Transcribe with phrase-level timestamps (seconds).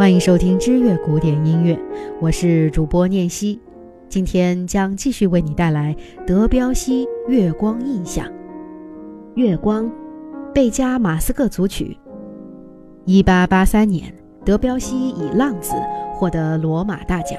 [0.00, 1.78] 欢迎收听知乐古典音乐，
[2.22, 3.60] 我是主播念希。
[4.08, 5.94] 今天将继续为你带来
[6.26, 8.26] 德彪西《月光印象》。
[9.34, 9.92] 月光，
[10.54, 11.98] 贝加马斯克组曲。
[13.04, 14.10] 一八八三年，
[14.42, 15.74] 德彪西以《浪子》
[16.14, 17.38] 获得罗马大奖，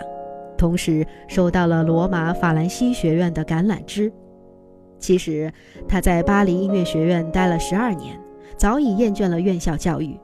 [0.55, 4.13] 同时收到了罗马法兰西学院的橄榄枝。
[4.99, 5.51] 其实
[5.87, 8.21] 他在巴黎音乐学院待了十二年，
[8.55, 10.15] 早已厌倦了院校教育。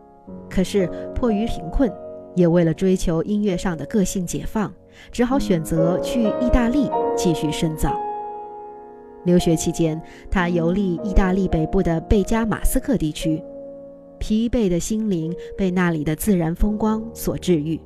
[0.47, 1.91] 可是迫于贫困，
[2.37, 4.71] 也为了追求音乐上的个性解放，
[5.11, 6.87] 只好选择去意大利
[7.17, 7.99] 继续深造。
[9.25, 13.43] 留学期间，他游历意大利北部的贝加马斯克地区，
[14.19, 17.81] 疲惫的心灵被那里的自然风光所治愈。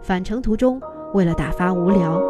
[0.00, 0.80] 返程途中，
[1.12, 2.22] 为了打发无聊，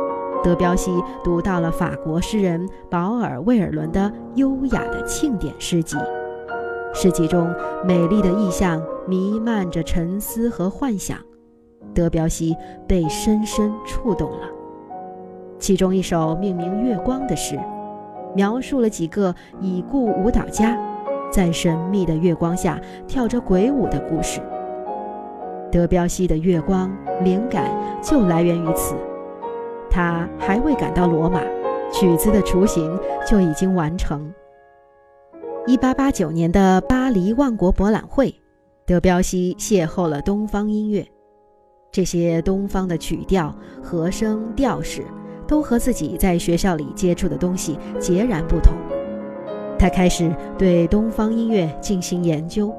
[0.42, 0.90] 德彪西
[1.22, 5.98] 读到了法国诗人保尔·魏尔伦的优雅的庆典诗集。
[6.98, 11.18] 诗集中美丽的意象弥漫着沉思和幻想，
[11.94, 12.56] 德彪西
[12.88, 14.48] 被深深触动了。
[15.58, 17.60] 其中一首命名《月光》的诗，
[18.34, 20.74] 描述了几个已故舞蹈家
[21.30, 24.40] 在神秘的月光下跳着鬼舞的故事。
[25.70, 26.90] 德彪西的《月光》
[27.22, 27.70] 灵感
[28.02, 28.94] 就来源于此。
[29.90, 31.42] 他还未赶到罗马，
[31.92, 34.32] 曲子的雏形就已经完成。
[35.68, 38.32] 一八八九年的巴黎万国博览会，
[38.86, 41.04] 德彪西邂逅了东方音乐。
[41.90, 45.04] 这些东方的曲调、和声、调式，
[45.44, 48.76] 都和自己在学校里接触的东西截然不同。
[49.76, 52.72] 他开始对东方音乐进行研究。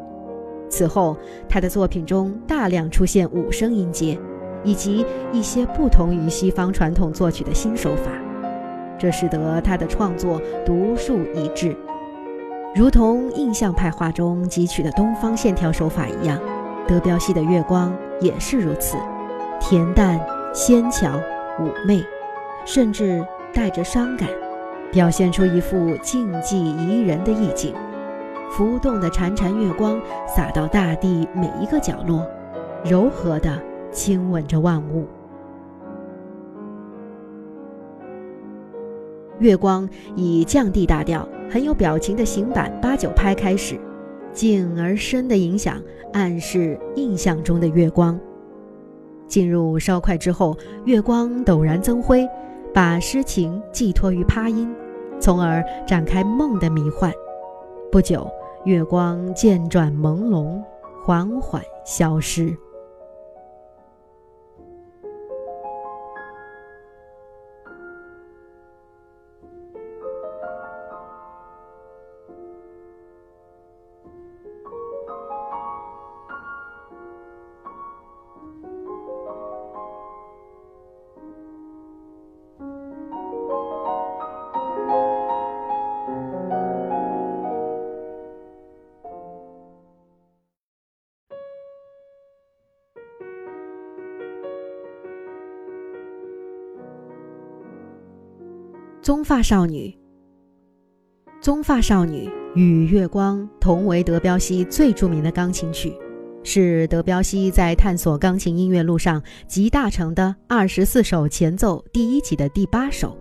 [0.70, 1.18] 此后，
[1.50, 4.18] 他的作品中大量出现五声音阶，
[4.64, 8.14] 以及一些不同于西方传统作曲的新手法，
[8.98, 11.76] 这使得他的创作独树一帜。
[12.76, 16.40] 如同印象派画中汲取的东方线条手法一样，
[16.88, 18.98] 德彪西的月光也是如此，
[19.60, 20.20] 恬淡、
[20.54, 21.20] 纤巧、
[21.60, 22.04] 妩媚，
[22.66, 24.30] 甚至带着伤感，
[24.92, 27.74] 表现出一副静寂宜人的意境。
[28.52, 32.26] 浮动的潺潺月光洒到大地每一个角落，
[32.84, 33.60] 柔和地
[33.92, 35.08] 亲吻着万物。
[39.40, 43.80] 月光以降 D 大调、很有表情的行板八九拍开始，
[44.34, 45.82] 静而深的影响
[46.14, 48.20] 暗示印象中的月光。
[49.28, 52.28] 进入稍快之后，月光陡然增辉，
[52.74, 54.74] 把诗情寄托于趴音，
[55.20, 57.12] 从而展开梦的迷幻。
[57.92, 58.30] 不久，
[58.66, 60.62] 月光渐转朦胧，
[61.04, 62.56] 缓缓消失。
[99.08, 99.98] 棕发少女，
[101.40, 105.94] 棕发少女与月光同为德彪西最著名的钢琴曲，
[106.44, 113.18] 是德彪西在探索钢琴音乐路上集大成的二十四首前奏第一集的第八首。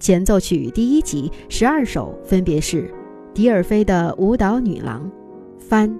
[0.00, 2.90] 前奏曲第一集十二首分别是
[3.34, 5.12] 迪尔菲的舞蹈女郎、
[5.58, 5.94] 帆、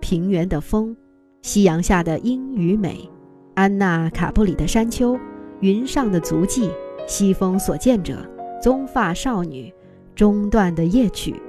[0.00, 0.96] 平原的风、
[1.42, 3.06] 夕阳下的阴与美、
[3.54, 5.14] 安娜卡布里的山丘、
[5.60, 6.70] 云上的足迹、
[7.06, 8.26] 西风所见者。
[8.66, 9.72] 棕发少女，
[10.12, 11.40] 中断的夜曲，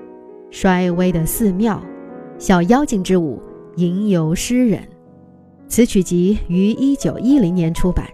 [0.52, 1.82] 衰微的寺庙，
[2.38, 3.42] 小妖精之舞，
[3.76, 4.88] 吟游诗人。
[5.68, 8.06] 此曲集于一九一零年出版，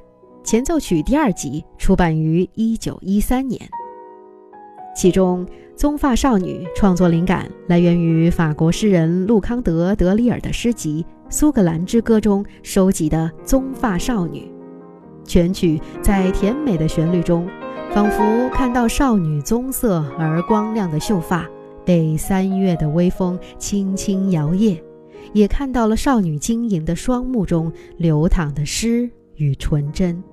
[0.42, 3.60] 前奏曲第二集出版于一九一三年。
[4.96, 5.46] 其中，
[5.76, 14.50] 棕发少女创作灵感来源于法国诗人路康德·德里尔的诗集《苏格兰之歌》中收集的棕发少女。
[15.26, 17.46] 全曲在甜美的旋律中。
[17.94, 21.48] 仿佛看到少女棕色而光亮的秀发
[21.86, 24.82] 被三月的微风轻轻摇曳，
[25.32, 30.24] 也看到了少女晶莹的双目中流淌的诗与纯真。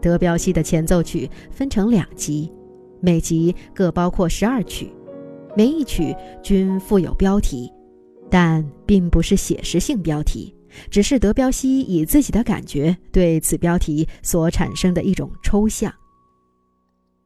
[0.00, 2.50] 德彪西的前奏曲分成两集，
[3.00, 4.92] 每集各包括十二曲，
[5.56, 7.70] 每一曲均附有标题，
[8.28, 10.52] 但并不是写实性标题。
[10.88, 15.92] 只是德彪西以自己的感觉对此标题所产生的一种抽象。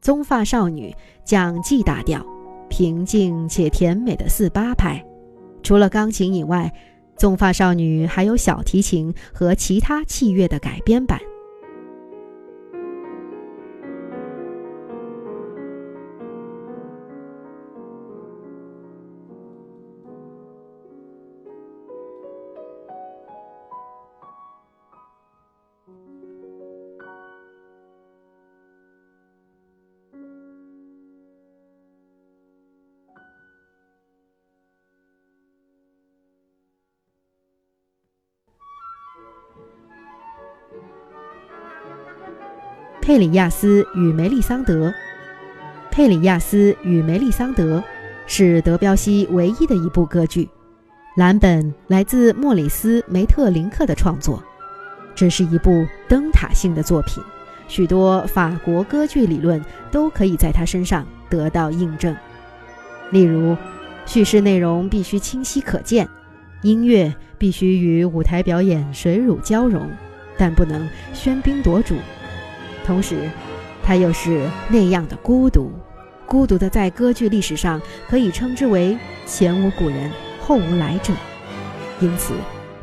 [0.05, 2.23] 棕发少女讲 G 大调，
[2.69, 5.03] 平静且甜美的四八拍，
[5.63, 6.71] 除了钢琴以外，
[7.17, 11.19] 棕发少女还有小提琴和其他器乐的改编版。
[43.05, 44.89] 佩里亚斯与梅丽桑德，
[45.91, 47.77] 《佩里亚斯与梅丽桑德》
[48.25, 50.49] 是德彪西唯一的一部歌剧，
[51.15, 54.43] 蓝本来自莫里斯·梅特林克的创作。
[55.13, 57.23] 这是一部灯塔性的作品，
[57.67, 62.15] 许多法国歌剧理论都可以在他身上得到印证。
[63.11, 63.55] 例如，
[64.07, 66.09] 叙事内容必须清晰可见，
[66.63, 69.91] 音乐必须与舞台表演水乳交融，
[70.39, 71.93] 但不能喧宾夺主。
[72.85, 73.29] 同时，
[73.83, 75.71] 他又是那样的孤独，
[76.27, 78.95] 孤独的在歌剧历史上可以称之为
[79.25, 81.11] 前无古人后无来者。
[81.99, 82.35] 因此，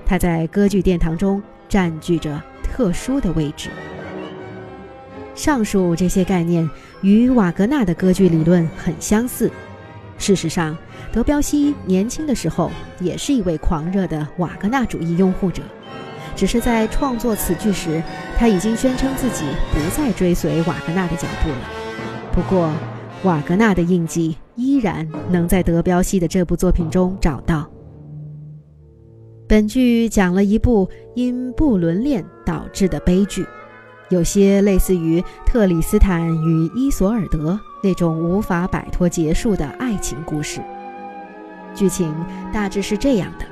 [0.05, 3.69] 他在歌剧殿堂中占据着特殊的位置。
[5.35, 6.69] 上述这些概念
[7.01, 9.51] 与瓦格纳的歌剧理论很相似。
[10.19, 10.77] 事实上，
[11.13, 12.71] 德彪西年轻的时候
[13.01, 15.63] 也是一位狂热的瓦格纳主义拥护者。
[16.35, 18.03] 只是在创作此剧时，
[18.37, 21.71] 他已经宣称自己不再追随瓦格纳的脚步了。
[22.33, 22.71] 不过，
[23.25, 27.69] 瓦格纳的印记依然能在德彪西的这部作品中找到。
[29.47, 33.47] 本剧讲了一部因不伦恋导致的悲剧，
[34.09, 40.61] 有些类似于特里斯坦与伊索尔德那种无法摆脱结束的爱情故事。
[41.75, 42.15] 剧情
[42.53, 43.45] 大致是这样的：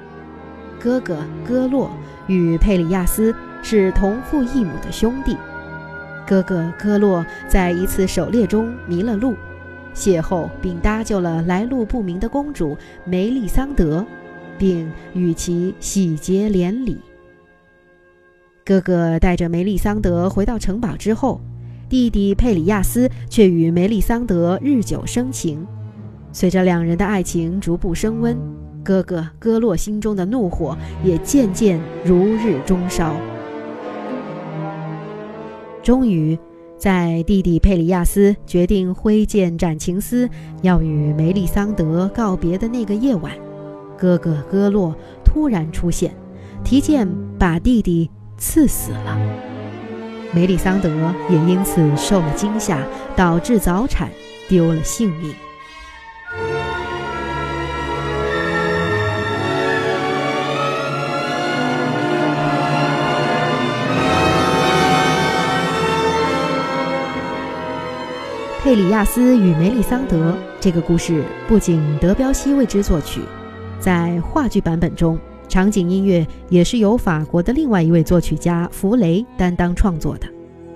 [0.78, 1.90] 哥哥戈洛。
[2.30, 5.36] 与佩里亚斯是同父异母的兄弟，
[6.24, 9.34] 哥哥戈洛在一次狩猎中迷了路，
[9.92, 14.06] 邂逅并搭救了来路不明的公主梅丽桑德，
[14.56, 16.96] 并与其喜结连理。
[18.64, 21.40] 哥哥带着梅丽桑德回到城堡之后，
[21.88, 25.66] 弟弟佩里亚斯却与梅丽桑德日久生情，
[26.30, 28.38] 随着两人的爱情逐步升温。
[28.82, 33.14] 哥哥戈洛心中的怒火也渐渐如日中烧。
[35.82, 36.38] 终于，
[36.76, 40.28] 在弟弟佩里亚斯决定挥剑斩情丝，
[40.62, 43.32] 要与梅丽桑德告别的那个夜晚，
[43.98, 44.94] 哥哥戈洛
[45.24, 46.14] 突然出现，
[46.62, 49.18] 提剑把弟弟刺死了。
[50.32, 50.90] 梅丽桑德
[51.28, 52.86] 也因此受了惊吓，
[53.16, 54.08] 导致早产，
[54.48, 55.34] 丢了性命。
[68.70, 73.20] 佩里亚斯与梅丽桑德这个故事不仅德彪西为之作曲，
[73.80, 75.18] 在话剧版本中，
[75.48, 80.28] 场景音乐也是由法国的另外一位作曲家弗雷担当创作的，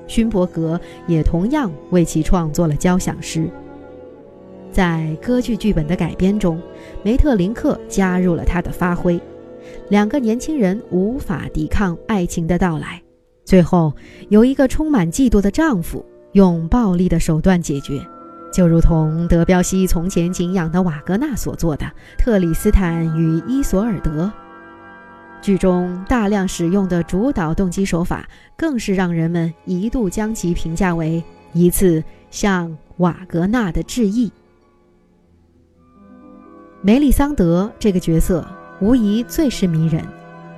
[0.08, 3.48] 勋伯格也同样为其创作了交响诗。
[4.72, 6.60] 在歌剧剧本的改编中，
[7.04, 9.20] 梅特林克加入了他的发挥，
[9.88, 13.00] 两个年轻人无法抵抗爱情的到来，
[13.44, 13.94] 最后
[14.30, 16.04] 由一个充满嫉妒的丈夫。
[16.34, 18.04] 用暴力的手段解决，
[18.52, 21.86] 就如同德彪西从前敬仰的瓦格纳所做的
[22.18, 24.24] 《特里斯坦与伊索尔德》。
[25.40, 31.22] 剧中大量使用的主导动机手法，更是让人们一度将其评价为
[31.52, 34.32] 一次向瓦格纳的致意。
[36.82, 38.44] 梅里桑德这个角色
[38.80, 40.04] 无疑最是迷人，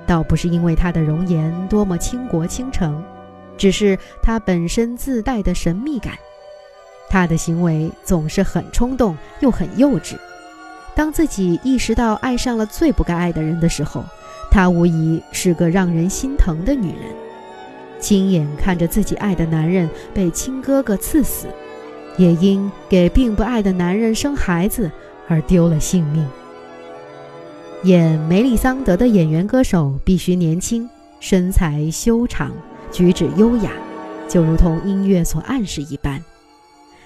[0.07, 2.99] 倒不是因为她的容颜多么倾国倾城。
[3.57, 6.13] 只是他本身自带的神秘感，
[7.09, 10.15] 他的行为总是很冲动又很幼稚。
[10.95, 14.03] 当自己意识到爱上了最不该爱的人的时候，
[14.49, 17.13] 她无疑是个让人心疼的女人。
[17.99, 21.47] 亲眼看着自己爱的男人被亲哥哥刺死，
[22.17, 24.91] 也因给并不爱的男人生孩子
[25.27, 26.27] 而丢了性命。
[27.83, 32.51] 演梅丽桑德的演员歌手必须年轻，身材修长。
[32.91, 33.71] 举止优雅，
[34.27, 36.23] 就如同音乐所暗示一般，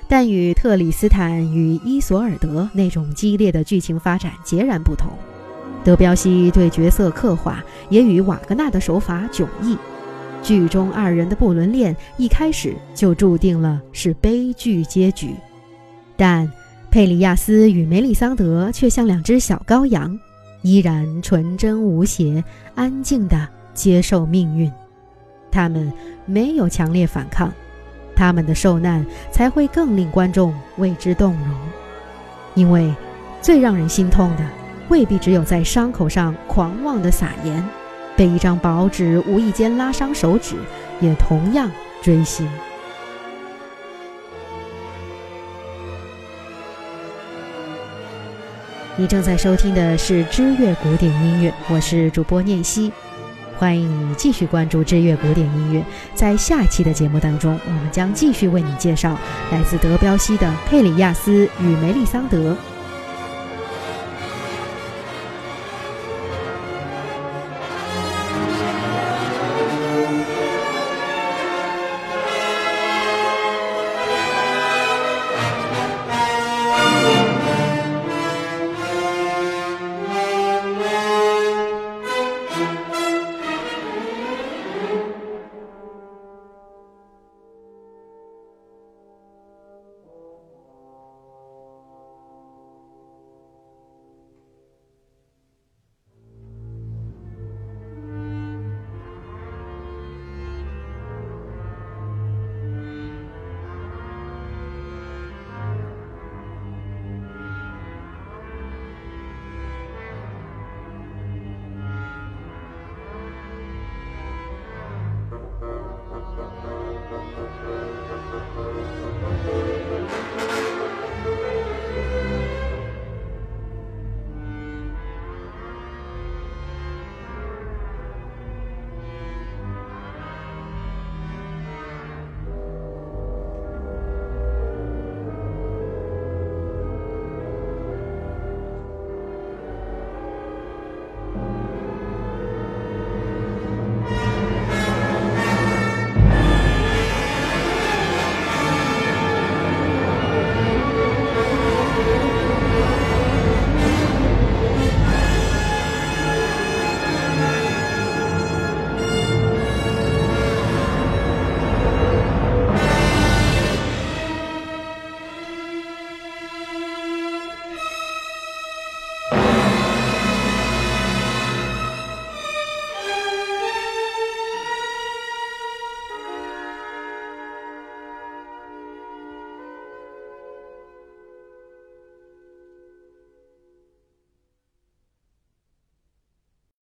[0.07, 5.09] 但与特里斯坦与伊索尔德那种激烈的剧情发展截然不同。
[5.83, 9.77] 德彪西对角色刻画也与瓦格纳的手法迥异。
[10.43, 15.35] 剧中二人的不伦恋一开始就注定了是悲剧结局，
[16.17, 16.51] 但
[16.89, 20.19] 佩里亚斯与梅丽桑德却像两只小羔羊，
[20.61, 22.43] 依然纯真无邪、
[22.75, 24.71] 安静地接受命运。
[25.51, 25.91] 他们
[26.25, 27.51] 没有强烈反抗，
[28.15, 31.57] 他们的受难才会更令观众为之动容。
[32.55, 32.93] 因为，
[33.41, 34.45] 最让人心痛的，
[34.89, 37.63] 未必只有在伤口上狂妄的撒盐，
[38.15, 40.55] 被一张薄纸无意间拉伤手指，
[40.99, 41.69] 也同样
[42.01, 42.47] 锥心。
[48.97, 52.91] 你正在收听的是知乐古典音乐，我是主播念希，
[53.61, 55.85] 欢迎你继续关注知乐古典音乐。
[56.15, 59.15] 在下期的节目当中，我们将继续为你介绍
[59.51, 62.53] 来自德彪西的《佩里亚斯与梅丽桑德》。